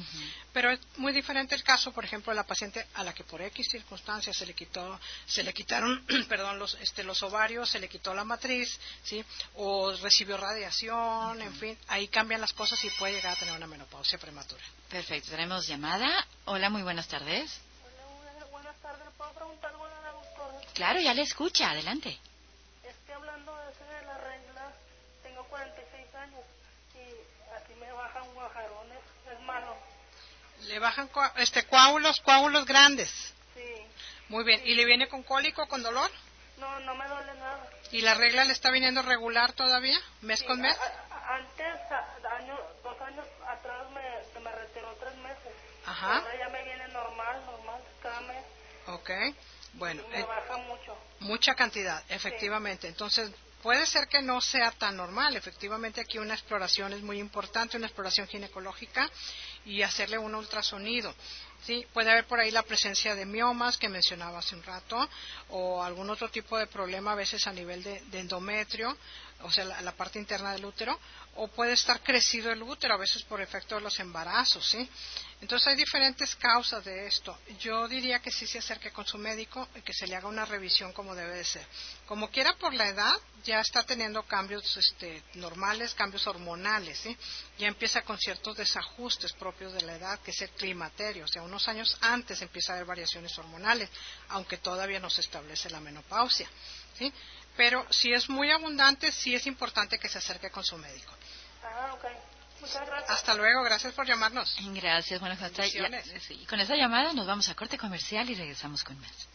[0.52, 3.40] Pero es muy diferente el caso, por ejemplo, de la paciente a la que por
[3.40, 7.88] X circunstancias se le quitó, se le quitaron, perdón, los, este, los ovarios, se le
[7.88, 9.24] quitó la matriz, ¿sí?
[9.58, 13.68] O recibió radiación, en fin, ahí cambian las cosas y puede llegar a tener una
[13.68, 14.64] menopausia menopausia prematura.
[14.90, 16.26] Perfecto, tenemos llamada.
[16.46, 17.60] Hola, muy buenas tardes.
[17.84, 19.06] Hola, buenas tardes.
[19.18, 20.60] ¿Puedo preguntar algo a la doctora?
[20.74, 22.18] Claro, ya le escucha, adelante.
[22.84, 24.72] Estoy hablando de la regla.
[25.24, 26.40] Tengo 46 años
[26.96, 29.00] y así me bajan guajarones.
[29.30, 29.76] Es malo.
[30.62, 33.12] ¿Le bajan este, coágulos, coágulos grandes?
[33.54, 33.74] Sí.
[34.30, 34.62] Muy bien.
[34.66, 36.10] ¿Y le viene con cólico, con dolor?
[36.58, 37.70] No, no me duele nada.
[37.92, 40.78] ¿Y la regla le está viniendo regular todavía, mes con mes?
[41.32, 41.80] antes,
[42.40, 45.54] año, dos años atrás me, me retiró tres meses.
[45.92, 46.20] Ajá.
[46.20, 48.46] Ahora ya me viene normal, normal, cada mes.
[48.88, 49.10] Ok,
[49.74, 50.02] bueno.
[50.10, 50.98] me eh, baja mucho.
[51.20, 52.88] Mucha cantidad, efectivamente.
[52.88, 53.30] Entonces,
[53.62, 55.36] puede ser que no sea tan normal.
[55.36, 59.10] Efectivamente, aquí una exploración es muy importante, una exploración ginecológica
[59.66, 61.14] y hacerle un ultrasonido.
[61.66, 61.86] ¿Sí?
[61.94, 65.10] Puede haber por ahí la presencia de miomas que mencionaba hace un rato
[65.50, 68.98] o algún otro tipo de problema a veces a nivel de, endometrio,
[69.44, 71.00] o sea, la, parte interna del útero,
[71.36, 74.88] o puede estar crecido el útero a veces por efecto de los embarazos, ¿sí?
[75.42, 77.36] Entonces hay diferentes causas de esto.
[77.60, 80.46] Yo diría que sí se acerque con su médico y que se le haga una
[80.46, 81.66] revisión como debe de ser.
[82.06, 87.18] Como quiera por la edad, ya está teniendo cambios este, normales, cambios hormonales, ¿sí?
[87.62, 91.26] Ya empieza con ciertos desajustes propios de la edad, que es el climaterio.
[91.26, 93.88] O sea, unos años antes empieza a haber variaciones hormonales,
[94.30, 96.50] aunque todavía no se establece la menopausia,
[96.98, 97.14] ¿sí?
[97.56, 101.14] Pero si es muy abundante, sí es importante que se acerque con su médico.
[101.64, 102.16] Ah, okay.
[103.10, 104.58] Hasta luego, gracias por llamarnos.
[104.60, 105.72] Gracias, buenas tardes.
[106.50, 109.28] con esta llamada nos vamos a corte comercial y regresamos con más.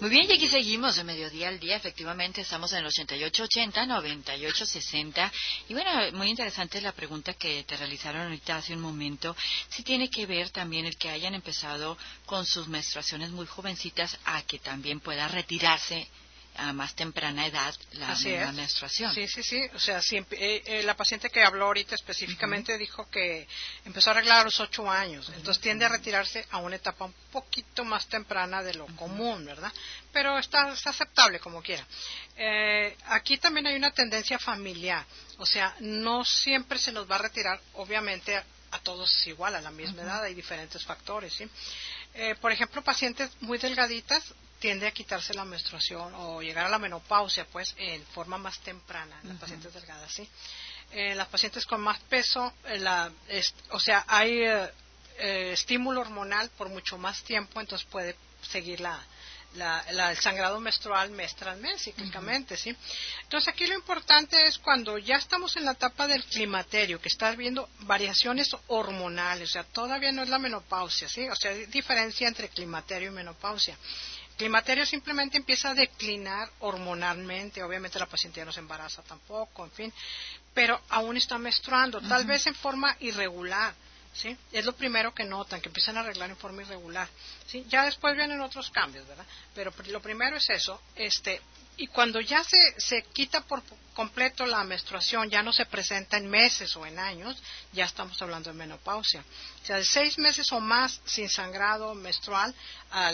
[0.00, 1.74] Muy bien, y aquí seguimos de mediodía al día.
[1.74, 5.32] Efectivamente, estamos en el 8880, 9860.
[5.68, 9.34] Y bueno, muy interesante la pregunta que te realizaron ahorita hace un momento.
[9.68, 14.42] Si tiene que ver también el que hayan empezado con sus menstruaciones muy jovencitas a
[14.42, 16.06] que también pueda retirarse
[16.58, 18.16] a más temprana edad la,
[18.52, 19.14] menstruación.
[19.14, 19.60] Sí, sí, sí.
[19.74, 23.46] O sea, eh, eh, la paciente que habló ahorita específicamente dijo que
[23.84, 25.30] empezó a arreglar a los ocho años.
[25.36, 29.72] Entonces tiende a retirarse a una etapa un poquito más temprana de lo común, ¿verdad?
[30.12, 31.86] Pero está, aceptable como quiera.
[32.36, 35.06] Eh, aquí también hay una tendencia familiar.
[35.38, 39.70] O sea, no siempre se nos va a retirar, obviamente, a, todos igual, a la
[39.70, 40.24] misma edad.
[40.24, 41.48] Hay diferentes factores, ¿sí?
[42.40, 44.24] por ejemplo, pacientes muy delgaditas
[44.58, 49.18] tiende a quitarse la menstruación o llegar a la menopausia, pues, en forma más temprana
[49.22, 50.28] en las pacientes delgadas, ¿sí?
[50.90, 53.10] En las pacientes con más peso, la,
[53.70, 54.70] o sea, hay eh,
[55.18, 59.04] eh, estímulo hormonal por mucho más tiempo, entonces puede seguir la,
[59.88, 62.74] el sangrado menstrual mes tras mes, cíclicamente, ¿sí?
[63.22, 67.32] Entonces aquí lo importante es cuando ya estamos en la etapa del climaterio, que está
[67.32, 71.28] viendo variaciones hormonales, o sea, todavía no es la menopausia, ¿sí?
[71.28, 73.76] O sea, hay diferencia entre climaterio y menopausia
[74.38, 79.72] climaterio simplemente empieza a declinar hormonalmente, obviamente la paciente ya no se embaraza tampoco, en
[79.72, 79.92] fin,
[80.54, 83.74] pero aún está menstruando, tal vez en forma irregular,
[84.20, 84.36] ¿sí?
[84.52, 87.08] Es lo primero que notan, que empiezan a arreglar en forma irregular,
[87.46, 87.64] ¿sí?
[87.68, 89.26] Ya después vienen otros cambios, ¿verdad?
[89.54, 91.40] Pero lo primero es eso, este,
[91.76, 93.62] y cuando ya se, se quita por
[93.94, 97.40] completo la menstruación, ya no se presenta en meses o en años,
[97.72, 99.24] ya estamos hablando de menopausia.
[99.62, 102.52] O sea, de seis meses o más sin sangrado menstrual
[102.90, 103.12] a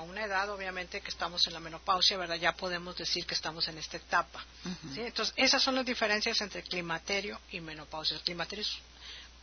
[0.00, 2.34] una edad, obviamente, que estamos en la menopausia, ¿verdad?
[2.34, 4.44] Ya podemos decir que estamos en esta etapa.
[4.92, 5.02] ¿sí?
[5.02, 8.16] Entonces, esas son las diferencias entre climaterio y menopausia.
[8.16, 8.72] El climaterio es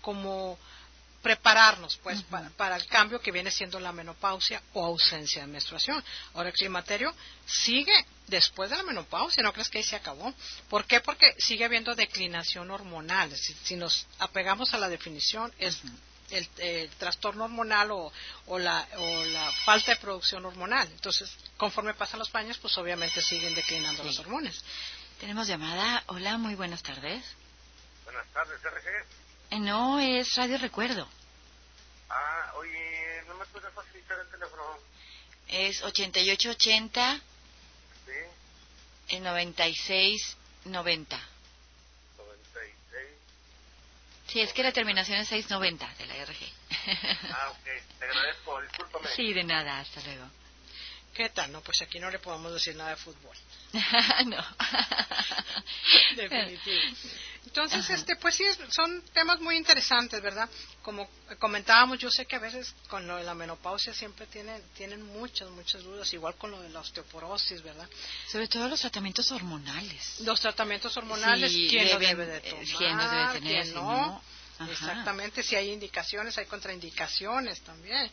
[0.02, 0.58] como
[1.22, 2.22] prepararnos pues
[2.56, 6.04] para, el cambio que viene siendo la menopausia o ausencia de menstruación.
[6.34, 7.14] Ahora el climaterio
[7.46, 7.94] sigue
[8.28, 10.34] después de la menopausia, no crees que ahí se acabó.
[10.70, 11.02] ¿Por qué?
[11.02, 13.36] Porque sigue habiendo declinación hormonal.
[13.36, 15.82] Si, nos apegamos a la definición, es
[16.30, 18.12] el, trastorno hormonal o,
[18.60, 20.88] la, o, la, falta de producción hormonal.
[20.92, 24.64] Entonces, conforme pasan los años, pues obviamente siguen declinando los hormonas.
[25.20, 26.04] Tenemos llamada.
[26.08, 27.24] Hola, muy buenas tardes.
[28.06, 29.27] Buenas tardes, RG.
[29.50, 31.08] Eh, no, es Radio Recuerdo.
[32.10, 34.64] Ah, oye, ¿no me puedes facilitar el teléfono?
[35.48, 37.22] Es 8880
[38.06, 38.12] sí.
[39.10, 41.20] en 9690.
[42.18, 42.74] 96.
[44.28, 46.52] Sí, es que la terminación es 690 de la RG.
[47.32, 47.64] ah, ok.
[48.00, 49.08] Te agradezco, discúlpame.
[49.16, 50.30] Sí, de nada, hasta luego.
[51.50, 53.36] No, pues aquí no le podemos decir nada de fútbol.
[54.26, 54.38] no.
[56.16, 56.82] Definitivo.
[57.46, 60.50] Entonces, este, pues sí, son temas muy interesantes, ¿verdad?
[60.82, 65.02] Como comentábamos, yo sé que a veces con lo de la menopausia siempre tienen, tienen
[65.02, 67.90] muchas, muchas dudas, igual con lo de la osteoporosis, ¿verdad?
[68.30, 70.20] Sobre todo los tratamientos hormonales.
[70.20, 72.66] Los tratamientos hormonales, ¿quién lo debe de tomar?
[72.78, 73.68] ¿Quién lo debe tener?
[73.74, 74.22] no?
[74.70, 78.10] Exactamente, si hay indicaciones, hay contraindicaciones también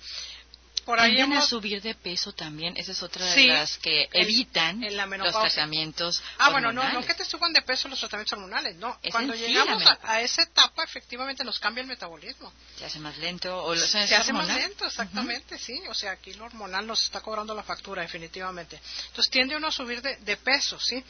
[0.84, 5.32] por ahí a subir de peso también, esa es otra de las que evitan los
[5.32, 8.98] tratamientos Ah, bueno, no, no que te suban de peso los tratamientos hormonales, no.
[9.10, 12.52] Cuando llegamos a, esa etapa, efectivamente nos cambia el metabolismo.
[12.76, 13.64] Se hace más lento.
[13.64, 15.80] O se, hace más lento, exactamente, sí.
[15.88, 18.80] O sea, aquí lo hormonal nos está cobrando la factura, definitivamente.
[19.08, 21.02] Entonces tiende uno a subir de, peso, sí,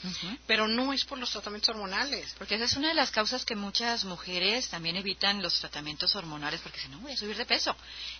[0.46, 2.34] pero no es por los tratamientos hormonales.
[2.38, 6.60] Porque esa es una de las causas que muchas mujeres también evitan los tratamientos hormonales
[6.60, 7.74] porque dicen, no, voy a subir de peso.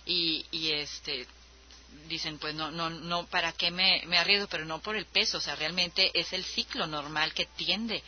[0.05, 1.27] Y, y este
[2.07, 4.47] dicen, pues no, no, no, ¿para qué me, me arriesgo?
[4.47, 8.03] Pero no por el peso, o sea, realmente es el ciclo normal que tiende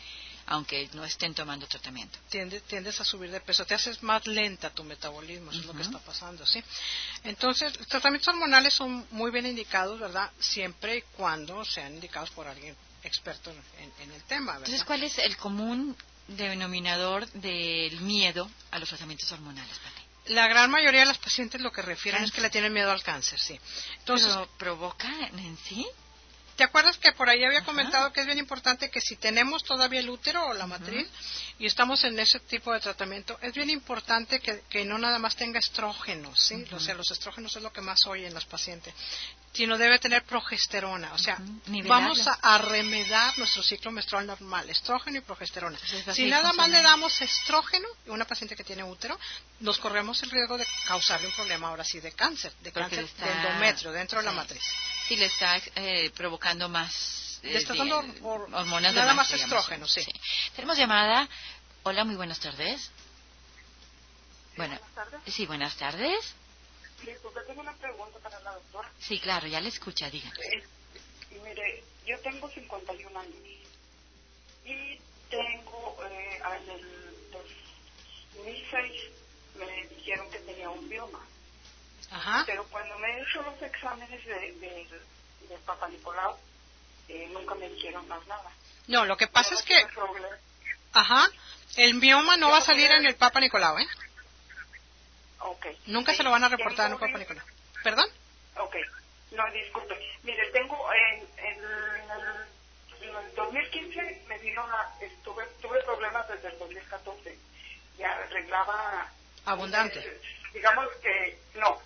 [0.47, 2.17] aunque no estén tomando tratamiento.
[2.29, 5.81] tiendes a subir de peso, te haces más lenta tu metabolismo, eso es lo que
[5.81, 6.63] está pasando, ¿sí?
[7.23, 10.31] Entonces, los tratamientos hormonales son muy bien indicados, ¿verdad?
[10.39, 14.67] Siempre y cuando sean indicados por alguien experto en, el tema, ¿verdad?
[14.67, 15.95] Entonces, ¿cuál es el común
[16.27, 19.77] denominador del miedo a los tratamientos hormonales?
[20.27, 23.03] La gran mayoría de las pacientes lo que refieren es que le tienen miedo al
[23.03, 23.59] cáncer, sí.
[23.99, 25.87] Entonces, ¿Pero provoca en sí?
[26.57, 29.99] ¿Te acuerdas que por ahí había comentado que es bien importante que si tenemos todavía
[29.99, 31.07] el útero o la matriz
[31.59, 35.59] y estamos en ese tipo de tratamiento, es bien importante que, no nada más tenga
[35.59, 36.65] estrógenos, ¿sí?
[36.71, 38.91] O sea, los estrógenos es lo que más oyen las pacientes,
[39.57, 41.13] sino debe tener progesterona.
[41.13, 41.39] O sea,
[41.85, 45.77] vamos a, remedar nuestro ciclo menstrual normal, estrógeno y progesterona.
[46.13, 49.19] si nada más le damos estrógeno, a una paciente que tiene útero,
[49.61, 53.31] nos corremos el riesgo de causarle un problema ahora sí de cáncer, de cáncer de
[53.31, 54.63] endometrio dentro de la matriz
[55.07, 57.65] si le está eh, provocando más eh,
[58.21, 60.05] hormonas nada más estrógeno, sí.
[60.55, 61.29] Tenemos llamada.
[61.83, 62.91] Hola, muy buenas tardes.
[64.57, 64.77] Bueno,
[65.27, 66.35] sí, buenas tardes.
[67.03, 68.91] Disculpe, tengo una pregunta para la doctora.
[68.99, 70.35] Sí, claro, ya le escucha, dígame.
[70.39, 70.63] Eh,
[71.43, 73.35] mire, yo tengo 51 años
[74.65, 77.31] y tengo, eh, en el
[78.33, 79.01] 2006
[79.57, 81.25] me dijeron que tenía un bioma.
[82.45, 84.87] Pero cuando me he hecho los exámenes de, de,
[85.49, 86.37] de Papa Nicolau,
[87.07, 88.51] eh, nunca me dijeron más nada.
[88.87, 89.75] No, lo que pasa es que...
[90.93, 91.29] Ajá.
[91.75, 93.87] El mioma no va a salir en el Papa Nicolau, ¿eh?
[95.39, 95.77] Okay.
[95.87, 97.45] Nunca se lo van a reportar el Papa Nicolau.
[97.83, 98.09] ¿Perdón?
[98.57, 98.75] Ok.
[99.31, 99.95] No, disculpe.
[100.23, 106.49] Mire, tengo en, en, el, en el 2015 me vino la, estuve, tuve problemas desde
[106.49, 107.37] el 2014.
[107.97, 109.11] Ya arreglaba...
[109.45, 109.99] Abundante.
[109.99, 110.21] Eh,
[110.53, 111.79] digamos que, no,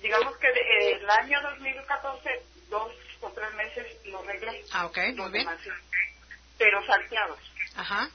[0.00, 4.64] digamos que eh, el año 2014, dos o tres meses lo arreglé.
[4.72, 5.48] Ah, ok, muy bien.
[6.58, 7.38] pero salteados.
[7.76, 8.08] Ajá.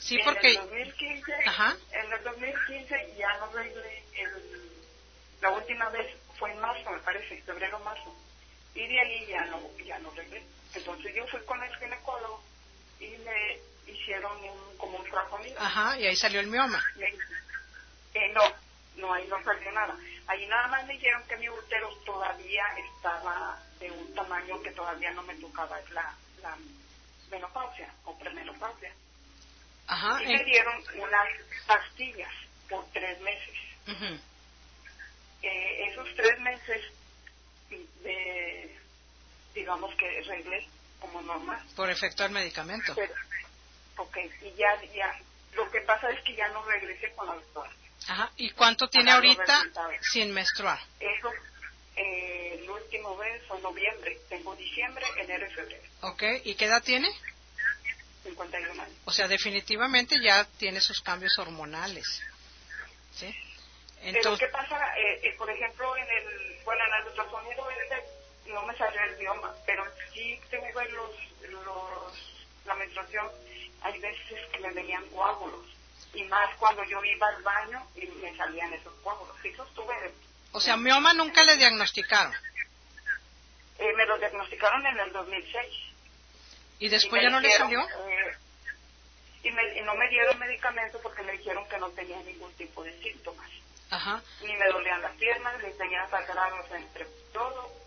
[0.00, 0.48] Sí, en porque...
[0.48, 1.76] El 2015, Ajá.
[1.92, 4.70] En el 2015 ya no arreglé, el,
[5.40, 8.16] la última vez fue en marzo, me parece, febrero-marzo.
[8.74, 10.42] Y de ahí ya no, ya no arreglé.
[10.74, 12.42] Entonces yo fui con el ginecólogo
[13.00, 15.60] y me hicieron un, como un fraconido.
[15.60, 16.82] Ajá, y ahí salió el mioma.
[18.14, 18.42] Eh, no,
[18.96, 19.96] no, ahí no salió nada.
[20.26, 25.10] Ahí nada más me dijeron que mi útero todavía estaba de un tamaño que todavía
[25.12, 26.56] no me tocaba la, la
[27.30, 28.92] menopausia o premenopausia.
[29.90, 31.28] Ajá, y me dieron unas
[31.66, 32.32] pastillas
[32.68, 33.56] por tres meses.
[35.42, 36.84] Eh, esos tres meses,
[37.68, 38.78] de,
[39.52, 40.68] digamos que reglé
[41.00, 41.60] como normal.
[41.74, 42.94] Por efecto del medicamento.
[43.96, 45.12] ok, y ya, ya,
[45.54, 47.70] lo que pasa es que ya no regresé con la doctora.
[48.06, 49.64] Ajá, ¿y cuánto tiene ahorita
[50.12, 50.78] sin menstruar?
[51.00, 51.32] Eso,
[51.96, 55.82] eh, el último mes fue noviembre, tengo diciembre, enero y febrero.
[56.02, 57.10] Ok, ¿y qué edad tiene?
[58.30, 58.96] 51 años.
[59.04, 62.06] O sea, definitivamente ya tiene sus cambios hormonales.
[63.12, 63.34] ¿Sí?
[64.02, 64.98] Entonces, Pero ¿qué pasa?
[64.98, 67.70] Eh, eh, por ejemplo, en el, bueno, en el ultrasonido
[68.52, 73.28] no me salió el bioma, pero sí tengo los, los, la menstruación,
[73.82, 75.66] hay veces que me venían coágulos.
[76.12, 79.36] Y más cuando yo iba al baño y me salían esos coágulos.
[79.44, 79.94] Eso estuve...
[80.52, 82.34] O sea, mioma nunca le diagnosticaron.
[83.78, 85.89] Eh, me lo diagnosticaron en el 2006.
[86.80, 87.80] ¿Y después ya no le salió?
[87.80, 88.36] Eh,
[89.44, 92.82] y, me, y no me dieron medicamento porque me dijeron que no tenía ningún tipo
[92.82, 93.48] de síntomas.
[93.90, 94.22] Ajá.
[94.42, 97.80] Ni me dolían las piernas, ni tenía sangrados entre todo.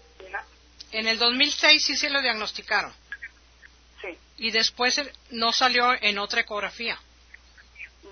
[0.92, 2.94] En el 2006 sí se lo diagnosticaron.
[4.00, 4.18] Sí.
[4.38, 5.02] Y después
[5.32, 7.00] no salió en otra ecografía.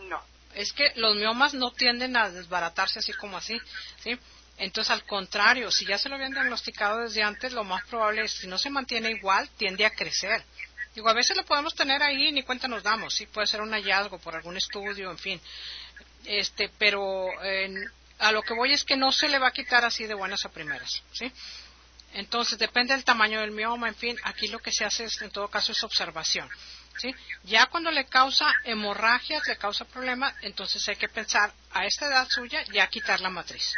[0.10, 0.22] No.
[0.56, 3.60] Es que los miomas no tienden a desbaratarse así como así,
[4.00, 4.18] ¿sí?
[4.58, 8.32] Entonces, al contrario, si ya se lo habían diagnosticado desde antes, lo más probable es,
[8.34, 10.44] si no se mantiene igual, tiende a crecer.
[10.96, 13.62] Digo, a veces lo podemos tener ahí y ni cuenta nos damos, sí, puede ser
[13.62, 15.42] un hallazgo por algún estudio, en fin.
[16.26, 17.28] Este, pero
[18.20, 20.46] a lo que voy es que no se le va a quitar así de buenas
[20.46, 21.32] a primeras, ¿sí?
[22.14, 25.32] Entonces, depende del tamaño del mioma, en fin, aquí lo que se hace es, en
[25.32, 26.50] todo caso, es observación.
[26.98, 27.14] ¿sí?
[27.44, 32.28] Ya cuando le causa hemorragias, le causa problema, entonces hay que pensar a esta edad
[32.30, 33.74] suya ya quitar la matriz.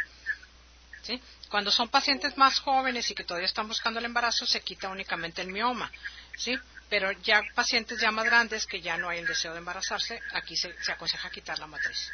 [1.02, 1.20] ¿sí?
[1.48, 5.40] Cuando son pacientes más jóvenes y que todavía están buscando el embarazo, se quita únicamente
[5.42, 5.90] el mioma.
[6.36, 6.58] ¿sí?
[6.88, 10.56] Pero ya pacientes ya más grandes que ya no hay el deseo de embarazarse, aquí
[10.56, 12.12] se, se aconseja quitar la matriz.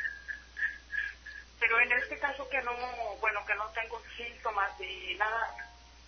[1.58, 2.72] Pero en este caso que no,
[3.20, 5.54] bueno, que no tengo síntomas y nada,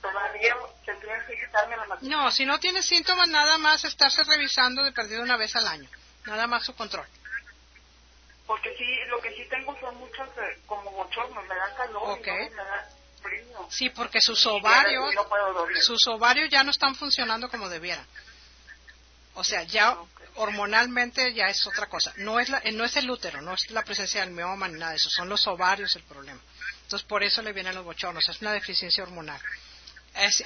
[0.01, 2.09] todavía tendría que quitarme la matriz.
[2.09, 5.88] No, si no tiene síntomas, nada más estarse revisando de perdido una vez al año.
[6.25, 7.07] Nada más su control.
[8.46, 12.51] Porque sí, lo que sí tengo son muchos eh, como bochornos, me dan calor okay.
[12.51, 12.88] me da
[13.22, 13.68] frío.
[13.70, 15.14] Sí, porque sus ovarios,
[15.81, 18.07] sus ovarios ya no están funcionando como debieran.
[19.34, 19.96] O sea, ya
[20.36, 22.12] hormonalmente ya es otra cosa.
[22.16, 24.78] No es, la, eh, no es el útero, no es la presencia del mioma ni
[24.78, 26.40] nada de eso, son los ovarios el problema.
[26.82, 29.40] Entonces, por eso le vienen los bochornos, es una deficiencia hormonal.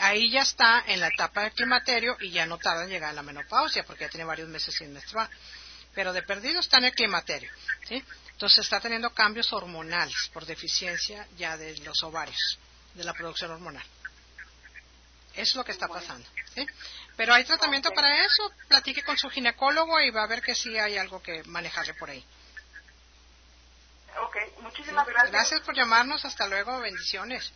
[0.00, 3.14] ahí ya está en la etapa del climaterio y ya no tarda en llegar a
[3.14, 5.28] la menopausia porque ya tiene varios meses sin menstruar.
[5.94, 7.50] Pero de perdido está en el climaterio.
[7.88, 8.02] ¿sí?
[8.32, 12.58] Entonces está teniendo cambios hormonales por deficiencia ya de los ovarios,
[12.94, 13.84] de la producción hormonal.
[15.32, 16.28] Eso es lo que está pasando.
[16.54, 16.66] ¿sí?
[17.16, 18.52] Pero hay tratamiento para eso.
[18.68, 22.10] Platique con su ginecólogo y va a ver que sí hay algo que manejarle por
[22.10, 22.24] ahí.
[24.22, 25.32] Ok, muchísimas gracias.
[25.32, 26.24] Gracias por llamarnos.
[26.24, 26.78] Hasta luego.
[26.80, 27.52] Bendiciones.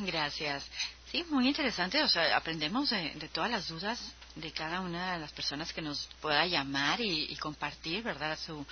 [0.00, 0.64] Gracias.
[1.10, 2.02] Sí, muy interesante.
[2.02, 3.98] O sea, aprendemos de, todas las dudas
[4.34, 8.38] de cada una de las personas que nos pueda llamar y, compartir, ¿verdad?
[8.38, 8.64] Su,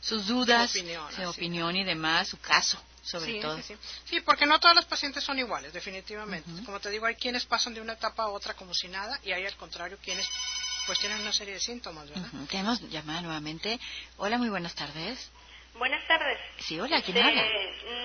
[0.00, 3.60] sus dudas, su opinión, y demás, su caso sobre todo.
[3.62, 4.20] Sí, sí.
[4.20, 6.48] porque no todos los pacientes son iguales, definitivamente.
[6.64, 9.32] Como te digo, hay quienes pasan de una etapa a otra como si nada y
[9.32, 10.26] hay al contrario quienes
[10.86, 12.28] pues tienen una serie de síntomas, ¿verdad?
[12.50, 13.78] Tenemos llamada nuevamente.
[14.16, 15.30] Hola, muy buenas tardes.
[15.74, 16.38] Buenas tardes.
[16.58, 17.42] Sí, hola, ¿quién este, habla?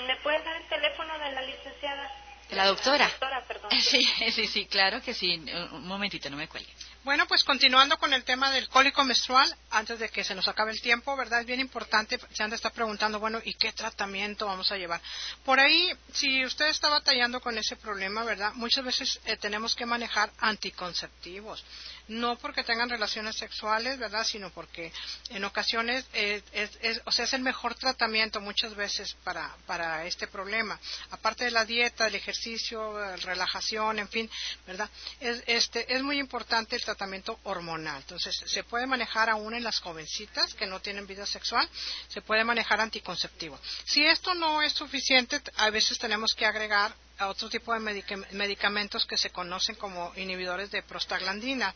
[0.08, 2.12] ¿Me puede dar el teléfono de la licenciada?
[2.50, 3.06] De la doctora.
[3.06, 3.72] La doctora, perdón.
[3.82, 5.36] Sí, sí, sí, claro que sí.
[5.72, 6.72] Un momentito, no me cuelgue.
[7.08, 10.74] Bueno, pues continuando con el tema del cólico menstrual, antes de que se nos acabe
[10.74, 11.40] el tiempo, ¿verdad?
[11.40, 15.00] Es bien importante, se han de estar preguntando, bueno, ¿y qué tratamiento vamos a llevar?
[15.46, 18.52] Por ahí, si usted está batallando con ese problema, ¿verdad?
[18.56, 21.64] Muchas veces eh, tenemos que manejar anticonceptivos
[22.08, 24.24] no porque tengan relaciones sexuales, ¿verdad?
[24.24, 24.92] Sino porque
[25.30, 30.28] en ocasiones es, es, o sea, es el mejor tratamiento muchas veces para, para este
[30.28, 30.80] problema.
[31.12, 34.30] Aparte de la dieta, el ejercicio, relajación, en fin,
[34.66, 34.90] ¿verdad?
[35.20, 36.97] Es, este, es muy importante el tratamiento
[37.44, 37.98] hormonal.
[37.98, 41.68] Entonces, se puede manejar aún en las jovencitas que no tienen vida sexual,
[42.08, 43.60] se puede manejar anticonceptivo.
[43.86, 47.80] Si esto no es suficiente, a veces tenemos que agregar a otro tipo de
[48.32, 51.74] medicamentos que se conocen como inhibidores de prostaglandina.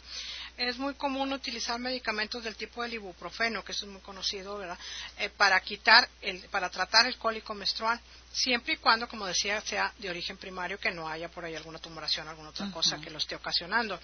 [0.57, 4.77] Es muy común utilizar medicamentos del tipo del ibuprofeno, que es muy conocido, ¿verdad?
[5.17, 7.99] Eh, para quitar, el, para tratar el cólico menstrual
[8.31, 11.79] siempre y cuando, como decía, sea de origen primario, que no haya por ahí alguna
[11.79, 13.99] tumoración, alguna otra cosa que lo esté ocasionando.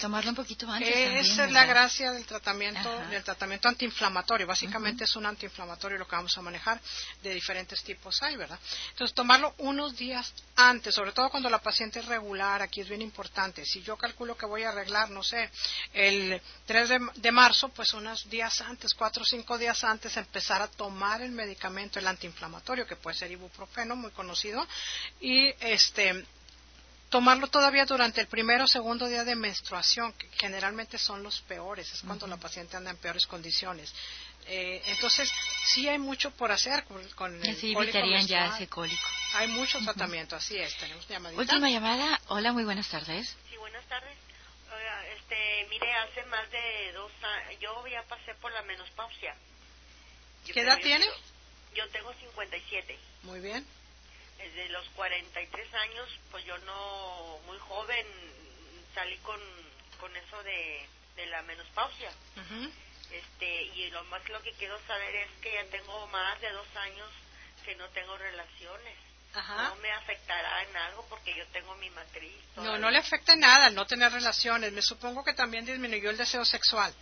[0.00, 1.30] Tomarlo un poquito antes.
[1.30, 4.46] Esa es la gracia del tratamiento, del tratamiento antiinflamatorio.
[4.46, 6.80] Básicamente es un antiinflamatorio lo que vamos a manejar
[7.22, 8.58] de diferentes tipos hay, ¿verdad?
[8.90, 13.02] Entonces, tomarlo unos días antes, sobre todo cuando la paciente es regular, aquí es bien
[13.02, 13.64] importante.
[13.64, 15.50] Si yo calculo que voy a arreglar, no sé,
[15.92, 20.68] el 3 de, marzo, pues unos días antes, cuatro o cinco días antes, empezar a
[20.68, 24.66] tomar el medicamento, el antiinflamatorio, que puede ser ibuprofeno, muy conocido,
[25.20, 26.24] y este
[27.10, 31.92] tomarlo todavía durante el primero o segundo día de menstruación, que generalmente son los peores,
[31.92, 33.92] es cuando la paciente anda en peores condiciones.
[34.46, 35.30] Eh, entonces,
[35.66, 39.02] sí hay mucho por hacer con, el sí, evitarían ya ese cólico.
[39.34, 40.74] Hay mucho tratamiento, así es.
[40.78, 41.40] Tenemos llamadita.
[41.40, 42.20] Última llamada.
[42.28, 43.36] Hola, muy buenas tardes.
[43.48, 44.16] Sí, buenas tardes.
[45.18, 49.34] este, mire, hace más de dos años, yo ya pasé por la menopausia.
[50.46, 51.06] ¿Qué edad tiene?
[51.74, 52.98] Yo, tengo 57.
[53.22, 53.66] Muy bien.
[54.38, 58.06] Desde los 43 años, pues yo no, muy joven,
[58.94, 59.40] salí con,
[59.98, 62.10] con eso de, de la menopausia.
[63.10, 66.66] Este, y lo más lo que quiero saber es que ya tengo más de dos
[66.76, 67.08] años
[67.64, 68.96] que no tengo relaciones.
[69.34, 72.34] No me afectará en algo porque yo tengo mi matriz.
[72.56, 74.72] No, no le afecta en nada no tener relaciones.
[74.72, 76.92] Me supongo que también disminuyó el deseo sexual.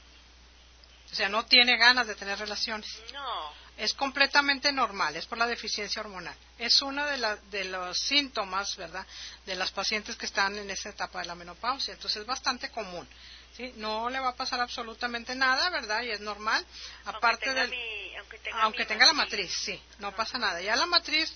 [1.12, 2.88] O sea, no tiene ganas de tener relaciones.
[3.12, 3.52] No.
[3.76, 6.34] Es completamente normal, es por la deficiencia hormonal.
[6.58, 9.06] Es uno de, de los síntomas, ¿verdad?,
[9.46, 11.94] de las pacientes que están en esa etapa de la menopausia.
[11.94, 13.08] Entonces es bastante común.
[13.56, 13.72] ¿sí?
[13.76, 16.02] No le va a pasar absolutamente nada, ¿verdad?
[16.02, 16.64] Y es normal.
[17.04, 18.16] Aparte de
[18.54, 20.60] aunque tenga, la matriz, sí, no pasa nada.
[20.60, 21.32] Ya la matriz,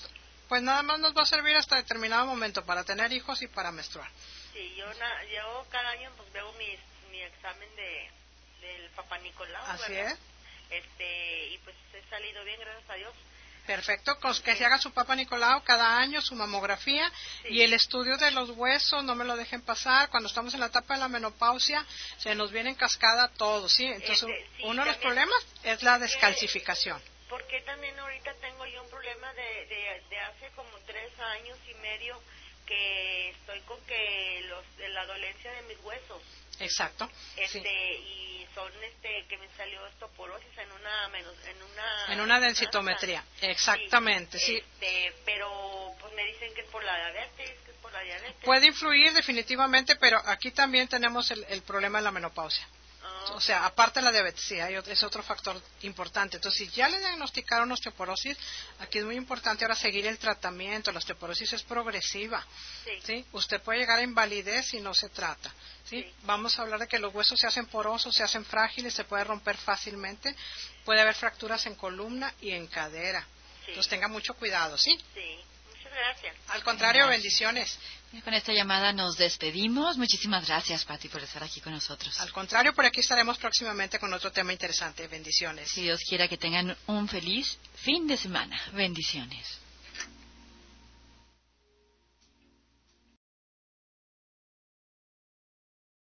[0.49, 3.71] pues nada más nos va a servir hasta determinado momento para tener hijos y para
[3.71, 4.11] menstruar.
[4.53, 4.87] Sí, yo,
[5.71, 8.11] cada año pues veo mi examen de,
[8.63, 9.65] del Papá Nicolau.
[9.67, 10.19] Así es.
[10.71, 13.15] Este, y pues he salido bien, gracias a Dios.
[13.67, 17.11] Perfecto, que se haga su Papa Nicolau cada año, su mamografía
[17.45, 20.09] y el estudio de los huesos, no me lo dejen pasar.
[20.09, 21.87] Cuando estamos en la etapa de la menopausia,
[22.19, 23.87] se nos viene en cascada todo, ¿sí?
[23.87, 27.01] Entonces, este, uno de los problemas es la descalcificación.
[27.29, 29.67] Porque también ahorita tengo yo un problema de,
[30.11, 32.21] de, hace como tres años y medio
[32.67, 36.23] que estoy con que los, de la dolencia de mis huesos.
[36.63, 37.11] Exacto.
[37.37, 43.25] Este, y son este que me salió osteoporosis en una en una en una densitometría.
[43.41, 44.57] Exactamente, sí.
[44.57, 48.45] Este, pero pues me dicen que es por la diabetes, que es por la diabetes.
[48.45, 52.67] Puede influir definitivamente, pero aquí también tenemos el, el problema de la menopausia.
[53.31, 56.37] O sea, aparte de la diabetes, sí, es otro factor importante.
[56.37, 58.37] Entonces, si ya le diagnosticaron osteoporosis,
[58.81, 60.93] aquí es muy importante ahora seguir el tratamiento.
[60.93, 62.45] La osteoporosis es progresiva.
[63.05, 63.25] Sí.
[63.33, 65.53] Usted puede llegar a invalidez si no se trata.
[65.85, 66.05] ¿sí?
[66.23, 69.25] Vamos a hablar de que los huesos se hacen porosos, se hacen frágiles, se puede
[69.25, 70.35] romper fácilmente.
[70.85, 73.27] Puede haber fracturas en columna y en cadera.
[73.67, 74.99] Entonces, tenga mucho cuidado, ¿sí?
[75.15, 75.39] Sí.
[75.93, 76.37] Gracias.
[76.49, 77.79] Al contrario, bendiciones.
[78.25, 79.97] Con esta llamada nos despedimos.
[79.97, 82.21] Muchísimas gracias, Pati, por estar aquí con nosotros.
[82.21, 85.09] Al contrario, por aquí estaremos próximamente con otro tema interesante.
[85.09, 85.71] Bendiciones.
[85.71, 88.61] Si Dios quiera que tengan un feliz fin de semana.
[88.73, 89.63] Bendiciones.